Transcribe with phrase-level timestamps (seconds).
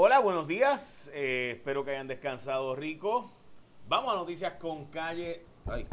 [0.00, 1.10] Hola, buenos días.
[1.12, 3.32] Eh, espero que hayan descansado rico.
[3.88, 5.42] Vamos a noticias con calle.
[5.66, 5.88] Ay.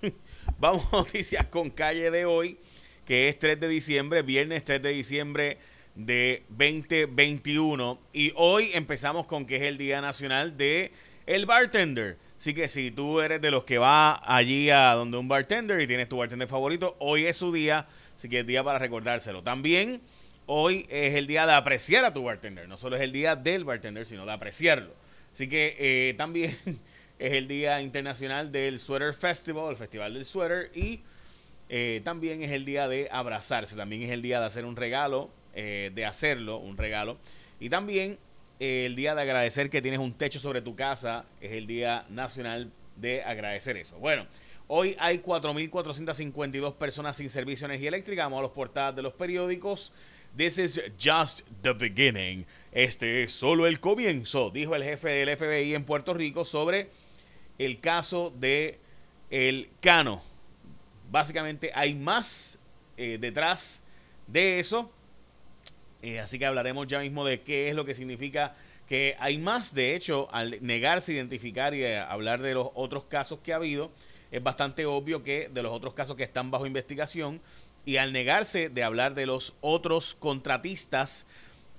[0.60, 2.56] Vamos a noticias con calle de hoy,
[3.04, 5.58] que es 3 de diciembre, viernes 3 de diciembre
[5.96, 7.98] de 2021.
[8.12, 10.92] Y hoy empezamos con que es el Día Nacional de
[11.26, 12.18] el Bartender.
[12.38, 15.88] Así que si tú eres de los que va allí a donde un bartender y
[15.88, 19.42] tienes tu bartender favorito, hoy es su día, así que es día para recordárselo.
[19.42, 20.00] También
[20.46, 22.68] hoy es el día de apreciar a tu bartender.
[22.68, 24.92] No solo es el día del bartender, sino de apreciarlo.
[25.32, 26.56] Así que eh, también
[27.18, 30.70] es el Día Internacional del Sweater Festival, el Festival del Sweater.
[30.74, 31.00] Y
[31.68, 33.76] eh, también es el día de abrazarse.
[33.76, 37.18] También es el día de hacer un regalo, eh, de hacerlo, un regalo.
[37.60, 38.18] Y también
[38.58, 41.24] el día de agradecer que tienes un techo sobre tu casa.
[41.40, 43.98] Es el Día Nacional de agradecer eso.
[43.98, 44.26] Bueno.
[44.74, 48.22] Hoy hay 4.452 personas sin servicio de energía eléctrica.
[48.22, 49.92] Vamos a los portadas de los periódicos.
[50.34, 52.46] This is just the beginning.
[52.72, 56.88] Este es solo el comienzo, dijo el jefe del FBI en Puerto Rico sobre
[57.58, 58.78] el caso de
[59.28, 60.22] el Cano.
[61.10, 62.58] Básicamente hay más
[62.96, 63.82] eh, detrás
[64.26, 64.90] de eso.
[66.00, 68.56] Eh, así que hablaremos ya mismo de qué es lo que significa
[68.88, 69.74] que hay más.
[69.74, 73.56] De hecho, al negarse a identificar y a hablar de los otros casos que ha
[73.56, 73.90] habido,
[74.30, 77.42] es bastante obvio que de los otros casos que están bajo investigación
[77.84, 81.26] y al negarse de hablar de los otros contratistas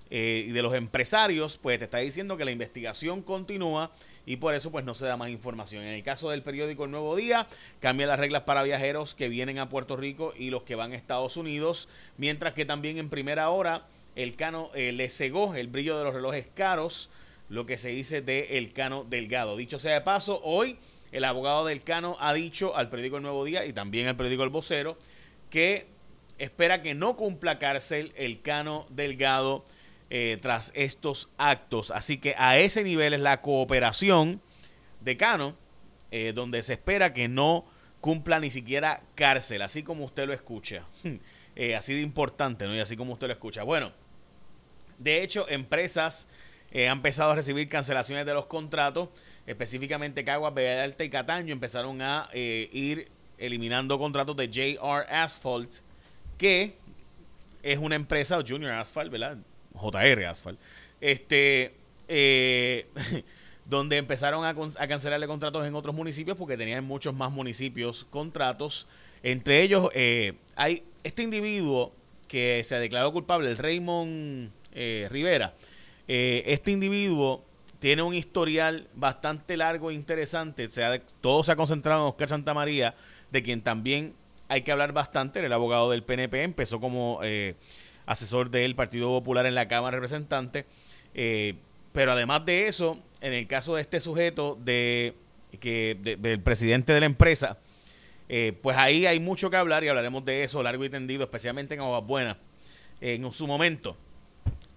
[0.10, 3.92] eh, y de los empresarios, pues te está diciendo que la investigación continúa
[4.26, 5.84] y por eso pues no se da más información.
[5.84, 7.48] En el caso del periódico El Nuevo Día,
[7.80, 10.96] cambia las reglas para viajeros que vienen a Puerto Rico y los que van a
[10.96, 15.98] Estados Unidos, mientras que también en primera hora el cano eh, le cegó el brillo
[15.98, 17.10] de los relojes caros,
[17.50, 19.58] lo que se dice de el cano delgado.
[19.58, 20.78] Dicho sea de paso, hoy
[21.12, 24.44] el abogado del cano ha dicho al periódico El Nuevo Día y también al periódico
[24.44, 24.98] El Vocero
[25.50, 25.86] que
[26.38, 29.66] espera que no cumpla cárcel el Cano Delgado
[30.10, 31.92] eh, tras estos actos.
[31.92, 34.42] Así que a ese nivel es la cooperación
[35.02, 35.56] de Cano,
[36.12, 37.66] eh, donde se espera que no
[38.00, 40.84] cumpla ni siquiera cárcel, así como usted lo escucha.
[41.56, 42.76] eh, así de importante, ¿no?
[42.76, 43.64] Y así como usted lo escucha.
[43.64, 43.92] Bueno,
[45.00, 46.28] de hecho, empresas
[46.74, 49.10] han empezado a recibir cancelaciones de los contratos,
[49.46, 55.82] específicamente Caguas, Alta y Cataño empezaron a ir eliminando contratos de JR Asphalt
[56.38, 56.76] que
[57.64, 59.38] es una empresa, Junior Asphalt, ¿verdad?
[59.74, 60.60] JR Asphalt,
[61.02, 61.74] este,
[62.08, 62.88] eh,
[63.66, 64.54] donde empezaron a,
[64.88, 68.88] cancelarle contratos en otros municipios porque tenían muchos más municipios contratos.
[69.24, 71.94] Entre ellos eh, hay este individuo
[72.28, 75.54] que se ha declarado culpable, el Raymond eh, Rivera.
[76.08, 77.46] este individuo
[77.80, 80.68] tiene un historial bastante largo e interesante.
[81.22, 82.96] todo se ha concentrado en Oscar Santamaría,
[83.32, 84.14] de quien también
[84.54, 85.44] hay que hablar bastante.
[85.44, 87.56] El abogado del PNP, empezó como eh,
[88.06, 90.66] asesor del Partido Popular en la Cámara de Representantes.
[91.16, 91.56] Eh,
[91.92, 95.16] pero además de eso, en el caso de este sujeto, de,
[95.60, 97.58] que, del presidente de la empresa,
[98.30, 101.74] eh, pues ahí hay mucho que hablar y hablaremos de eso largo y tendido, especialmente
[101.74, 102.38] en Aguas Buenas,
[103.02, 103.98] en su momento.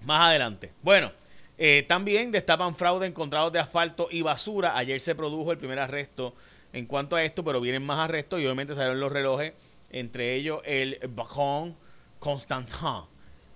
[0.04, 0.72] Más adelante.
[0.82, 1.12] Bueno,
[1.88, 4.76] también destapan fraude encontrados de asfalto y basura.
[4.76, 6.34] Ayer se produjo el primer arresto
[6.72, 9.54] en cuanto a esto, pero vienen más arrestos y obviamente salieron los relojes,
[9.90, 11.74] entre ellos el Bacon
[12.18, 13.06] Constantin.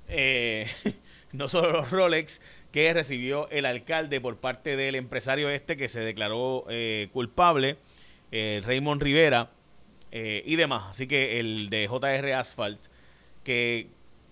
[0.08, 0.66] Eh,
[1.32, 2.40] no solo los Rolex
[2.72, 7.76] que recibió el alcalde por parte del empresario este que se declaró eh, culpable,
[8.32, 9.50] eh, Raymond Rivera
[10.12, 10.84] y demás.
[10.90, 12.80] Así que el de JR Asphalt,
[13.44, 13.90] que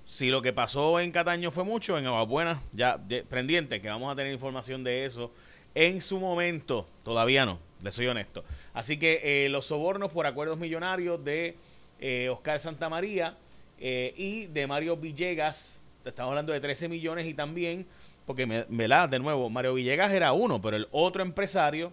[0.09, 2.99] si lo que pasó en Cataño fue mucho, en Aguabuena, ya
[3.29, 5.31] pendiente, que vamos a tener información de eso
[5.75, 6.89] en su momento.
[7.05, 8.43] Todavía no, le soy honesto.
[8.73, 11.57] Así que eh, los sobornos por acuerdos millonarios de
[12.01, 13.37] eh, Oscar Santamaría
[13.79, 17.87] eh, y de Mario Villegas, estamos hablando de 13 millones y también,
[18.27, 21.93] porque, me, de nuevo, Mario Villegas era uno, pero el otro empresario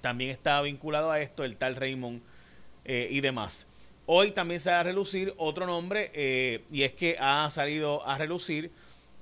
[0.00, 2.22] también estaba vinculado a esto, el tal Raymond
[2.86, 3.66] y demás.
[4.10, 8.72] Hoy también va a relucir otro nombre y es que ha salido a relucir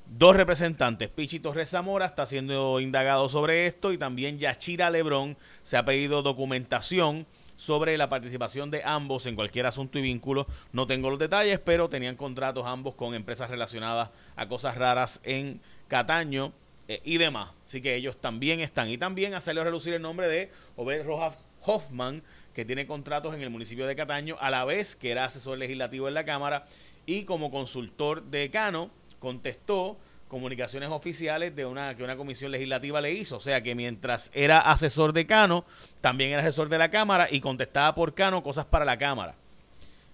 [0.08, 5.76] Dos representantes, Pichi Torres Zamora está siendo indagado sobre esto y también Yachira Lebrón se
[5.76, 10.46] ha pedido documentación sobre la participación de ambos en cualquier asunto y vínculo.
[10.72, 15.60] No tengo los detalles, pero tenían contratos ambos con empresas relacionadas a cosas raras en
[15.88, 16.52] Cataño
[16.88, 17.50] eh, y demás.
[17.66, 18.88] Así que ellos también están.
[18.88, 22.22] Y también ha salido a relucir el nombre de Obed Rojas Hoffman,
[22.54, 26.08] que tiene contratos en el municipio de Cataño, a la vez que era asesor legislativo
[26.08, 26.66] en la Cámara
[27.04, 29.98] y como consultor de Cano contestó
[30.28, 33.36] comunicaciones oficiales de una que una comisión legislativa le hizo.
[33.36, 35.64] O sea que mientras era asesor de Cano,
[36.00, 39.36] también era asesor de la Cámara y contestaba por Cano cosas para la Cámara.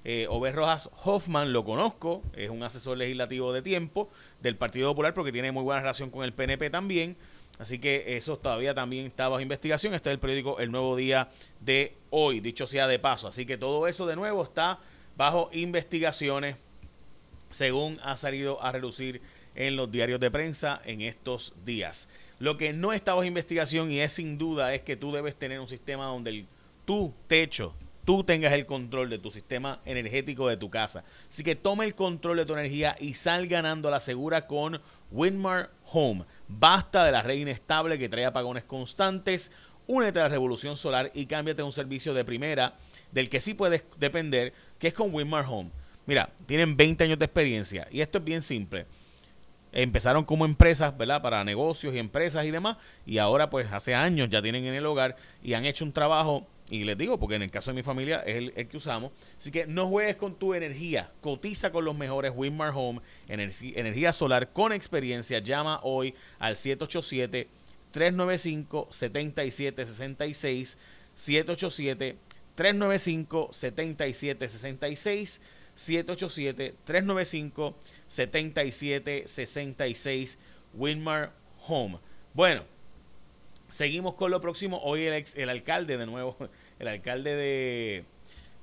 [0.05, 4.11] Eh, Rojas Hoffman lo conozco, es un asesor legislativo de tiempo
[4.41, 7.17] del Partido Popular porque tiene muy buena relación con el PNP también.
[7.59, 9.95] Así que eso todavía también está bajo investigación.
[9.95, 11.29] Este es el periódico El Nuevo Día
[11.61, 13.29] de hoy, dicho sea de paso.
[13.29, 14.81] Así que todo eso de nuevo está
[15.17, 16.57] bajo investigaciones
[17.51, 19.21] según ha salido a relucir
[19.55, 22.09] en los diarios de prensa en estos días.
[22.39, 25.61] Lo que no está bajo investigación y es sin duda es que tú debes tener
[25.61, 26.47] un sistema donde
[26.85, 31.05] tu techo, tú tengas el control de tu sistema energético de tu casa.
[31.29, 34.81] Así que toma el control de tu energía y sal ganando a la segura con
[35.11, 36.25] Winmar Home.
[36.49, 39.51] Basta de la red inestable que trae apagones constantes.
[39.87, 42.75] Únete a la revolución solar y cámbiate a un servicio de primera
[43.11, 45.71] del que sí puedes depender, que es con Winmar Home.
[46.07, 48.87] Mira, tienen 20 años de experiencia y esto es bien simple.
[49.73, 51.23] Empezaron como empresas, ¿verdad?
[51.23, 52.77] Para negocios y empresas y demás.
[53.07, 56.47] Y ahora, pues, hace años ya tienen en el hogar y han hecho un trabajo
[56.71, 59.13] y les digo, porque en el caso de mi familia es el, que usamos.
[59.37, 61.11] Así que no juegues con tu energía.
[61.21, 65.41] Cotiza con los mejores Winmar Home, energía solar con experiencia.
[65.41, 67.49] Llama hoy al 787
[67.91, 70.79] 395 7766
[71.15, 72.17] 787
[72.55, 75.41] 395 7766
[75.75, 77.77] 787 395
[78.07, 80.39] 7766
[80.75, 81.33] Winmar
[81.67, 81.99] Home.
[82.35, 82.65] Bueno,
[83.73, 84.83] Seguimos con lo próximo.
[84.85, 86.37] Hoy el, ex, el alcalde, de nuevo,
[86.79, 88.05] el alcalde de.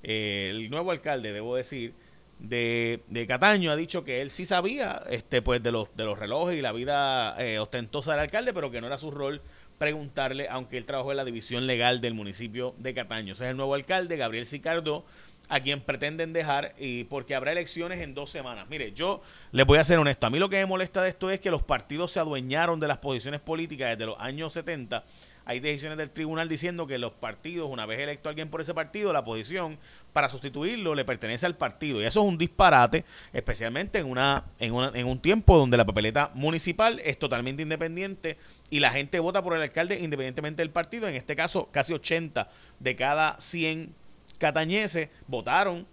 [0.04, 1.96] Eh, el nuevo alcalde, debo decir,
[2.38, 6.18] de, de, Cataño ha dicho que él sí sabía este pues de los, de los
[6.18, 9.42] relojes y la vida eh, ostentosa del alcalde, pero que no era su rol
[9.80, 13.34] preguntarle, aunque él trabajó en la división legal del municipio de Cataño.
[13.34, 15.06] Ese es el nuevo alcalde, Gabriel Sicardo,
[15.50, 18.68] a quien pretenden dejar y porque habrá elecciones en dos semanas.
[18.70, 20.28] Mire, yo les voy a ser honesto.
[20.28, 22.88] A mí lo que me molesta de esto es que los partidos se adueñaron de
[22.88, 25.04] las posiciones políticas desde los años 70.
[25.46, 29.12] Hay decisiones del tribunal diciendo que los partidos, una vez electo alguien por ese partido,
[29.12, 29.80] la posición
[30.14, 32.00] para sustituirlo le pertenece al partido.
[32.00, 33.04] Y eso es un disparate,
[33.34, 38.38] especialmente en, una, en, una, en un tiempo donde la papeleta municipal es totalmente independiente
[38.70, 41.08] y la gente vota por el alcalde independientemente del partido.
[41.08, 42.48] En este caso, casi 80
[42.80, 43.96] de cada 100
[44.40, 45.86] catañeses votaron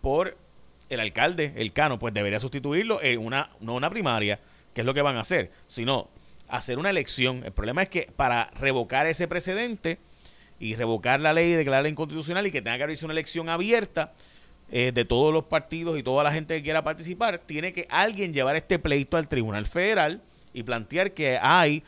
[0.00, 0.36] por
[0.88, 4.40] el alcalde, el Cano, pues debería sustituirlo en una, no una primaria,
[4.72, 6.08] que es lo que van a hacer, sino
[6.48, 7.44] hacer una elección.
[7.44, 9.98] El problema es que para revocar ese precedente
[10.58, 14.12] y revocar la ley y declararla inconstitucional y que tenga que haberse una elección abierta
[14.72, 18.32] eh, de todos los partidos y toda la gente que quiera participar, tiene que alguien
[18.32, 20.22] llevar este pleito al Tribunal Federal
[20.52, 21.82] y plantear que hay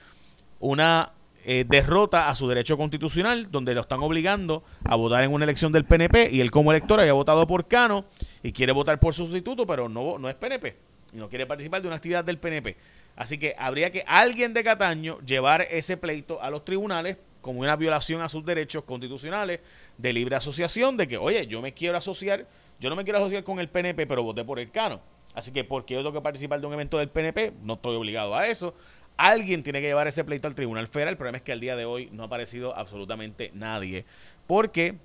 [0.59, 1.13] una
[1.45, 5.73] eh, derrota a su derecho constitucional, donde lo están obligando a votar en una elección
[5.73, 8.05] del PNP y él como elector había votado por Cano
[8.43, 10.77] y quiere votar por su sustituto, pero no, no es PNP
[11.13, 12.77] y no quiere participar de una actividad del PNP.
[13.17, 17.77] Así que habría que alguien de Cataño llevar ese pleito a los tribunales como una
[17.77, 19.61] violación a sus derechos constitucionales
[19.99, 22.47] de libre asociación, de que, oye, yo me quiero asociar,
[22.81, 25.01] yo no me quiero asociar con el PNP, pero voté por el Cano.
[25.35, 28.35] Así que porque yo tengo que participar de un evento del PNP, no estoy obligado
[28.35, 28.75] a eso.
[29.17, 31.13] Alguien tiene que llevar ese pleito al Tribunal Federal.
[31.13, 34.05] El problema es que al día de hoy no ha aparecido absolutamente nadie.
[34.47, 34.97] Porque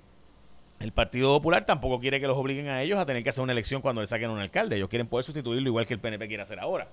[0.80, 3.52] el Partido Popular tampoco quiere que los obliguen a ellos a tener que hacer una
[3.52, 4.76] elección cuando le saquen un alcalde.
[4.76, 6.88] Ellos quieren poder sustituirlo igual que el PNP quiere hacer ahora.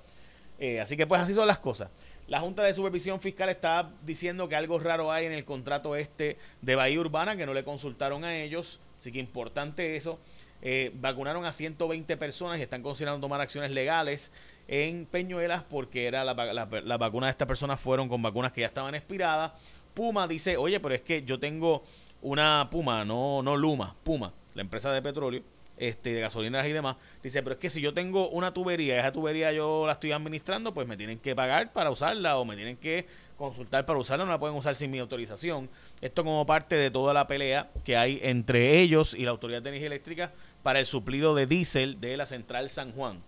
[0.58, 1.90] Eh, así que pues así son las cosas.
[2.28, 6.38] La Junta de Supervisión Fiscal está diciendo que algo raro hay en el contrato este
[6.62, 8.80] de Bahía Urbana, que no le consultaron a ellos.
[9.00, 10.20] Así que importante eso.
[10.62, 14.32] Eh, vacunaron a 120 personas y están considerando tomar acciones legales
[14.68, 18.68] en Peñuelas porque era la, la, vacuna de estas personas fueron con vacunas que ya
[18.68, 19.54] estaban expiradas.
[19.94, 21.84] Puma dice, oye, pero es que yo tengo
[22.22, 25.44] una Puma, no, no Luma, Puma, la empresa de petróleo,
[25.78, 29.12] este, de gasolineras y demás, dice, pero es que si yo tengo una tubería, esa
[29.12, 32.78] tubería yo la estoy administrando, pues me tienen que pagar para usarla o me tienen
[32.78, 33.06] que
[33.38, 35.70] consultar para usarla, no la pueden usar sin mi autorización.
[36.02, 39.70] Esto como parte de toda la pelea que hay entre ellos y la Autoridad de
[39.70, 43.22] Energía Eléctrica para el suplido de diésel de la central San Juan.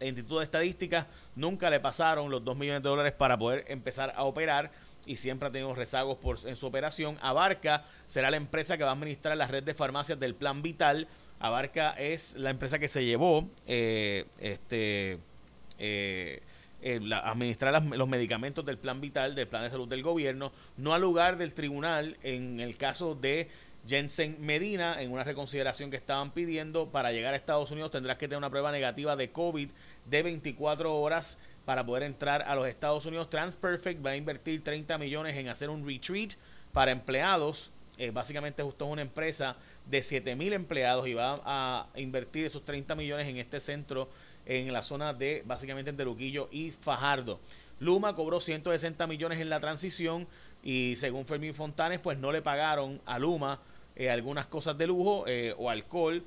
[0.00, 4.24] Instituto de Estadística nunca le pasaron los 2 millones de dólares para poder empezar a
[4.24, 4.70] operar
[5.06, 7.18] y siempre ha tenido rezagos por, en su operación.
[7.22, 11.08] Abarca será la empresa que va a administrar la red de farmacias del Plan Vital.
[11.38, 15.18] Abarca es la empresa que se llevó eh, este
[15.78, 16.42] eh,
[16.82, 21.00] eh, administrar los medicamentos del Plan Vital, del Plan de Salud del Gobierno, no al
[21.00, 23.48] lugar del tribunal en el caso de
[23.86, 28.26] Jensen Medina, en una reconsideración que estaban pidiendo, para llegar a Estados Unidos tendrás que
[28.26, 29.68] tener una prueba negativa de COVID
[30.06, 33.30] de 24 horas para poder entrar a los Estados Unidos.
[33.30, 36.32] TransPerfect va a invertir 30 millones en hacer un retreat
[36.72, 37.70] para empleados.
[37.98, 42.64] Eh, básicamente justo es una empresa de 7 mil empleados y va a invertir esos
[42.64, 44.08] 30 millones en este centro
[44.44, 47.40] en la zona de básicamente entre Luquillo y Fajardo.
[47.78, 50.26] Luma cobró 160 millones en la transición
[50.62, 53.60] y según Fermín Fontanes pues no le pagaron a Luma
[53.96, 56.22] eh, algunas cosas de lujo eh, o alcohol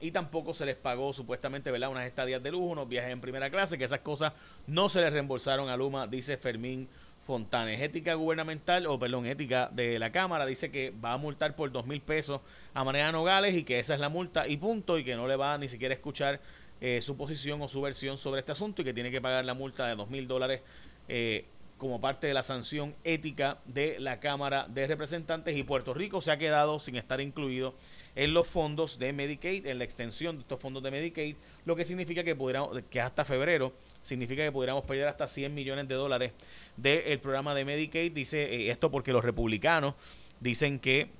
[0.00, 1.88] y tampoco se les pagó supuestamente ¿verdad?
[1.88, 4.32] unas estadías de lujo, unos viajes en primera clase, que esas cosas
[4.66, 6.88] no se les reembolsaron a Luma, dice Fermín
[7.24, 7.80] Fontanes.
[7.80, 11.86] Ética gubernamental, o perdón, ética de la Cámara, dice que va a multar por dos
[11.86, 12.40] mil pesos
[12.74, 15.36] a María Nogales y que esa es la multa y punto, y que no le
[15.36, 16.40] va ni siquiera escuchar
[16.80, 19.54] eh, su posición o su versión sobre este asunto y que tiene que pagar la
[19.54, 20.60] multa de dos mil dólares
[21.78, 26.30] como parte de la sanción ética de la Cámara de Representantes y Puerto Rico se
[26.30, 27.74] ha quedado sin estar incluido
[28.14, 31.84] en los fondos de Medicaid, en la extensión de estos fondos de Medicaid, lo que
[31.84, 36.32] significa que pudiéramos, que hasta febrero significa que pudiéramos perder hasta 100 millones de dólares
[36.76, 38.12] del programa de Medicaid.
[38.12, 39.94] Dice eh, esto porque los republicanos
[40.40, 41.10] dicen que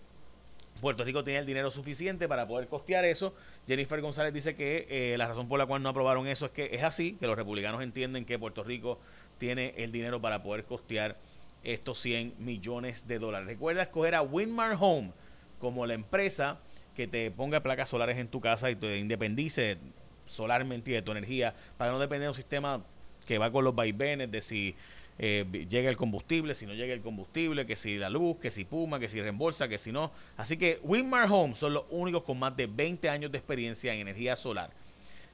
[0.81, 3.35] Puerto Rico tiene el dinero suficiente para poder costear eso.
[3.67, 6.71] Jennifer González dice que eh, la razón por la cual no aprobaron eso es que
[6.73, 8.99] es así, que los republicanos entienden que Puerto Rico
[9.39, 11.17] tiene el dinero para poder costear
[11.63, 13.47] estos 100 millones de dólares.
[13.47, 15.13] Recuerda escoger a Winmar Home
[15.59, 16.59] como la empresa
[16.95, 19.79] que te ponga placas solares en tu casa y te independice
[20.27, 22.83] solarmente de tu energía para no depender de un sistema
[23.27, 24.75] que va con los vaivenes de si
[25.19, 28.65] eh, llega el combustible, si no llega el combustible, que si la luz, que si
[28.65, 30.11] Puma, que si reembolsa, que si no.
[30.37, 34.01] Así que Winmar Home son los únicos con más de 20 años de experiencia en
[34.01, 34.71] energía solar.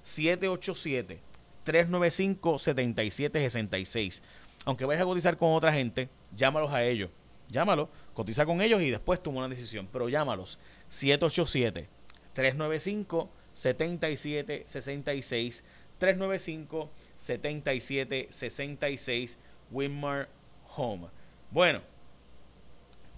[0.03, 1.19] 787
[1.65, 4.23] 395 7766.
[4.67, 7.11] Aunque vayas a cotizar con otra gente, llámalos a ellos.
[7.49, 9.89] Llámalos, cotiza con ellos y después toma una decisión.
[9.91, 10.59] Pero llámalos.
[10.91, 11.89] 787
[12.35, 15.65] 395 7766
[15.99, 19.39] 395 7766
[19.71, 20.29] Winmar
[20.77, 21.09] Home.
[21.51, 21.81] Bueno,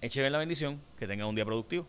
[0.01, 1.87] écheme la bendición, que tenga un día productivo.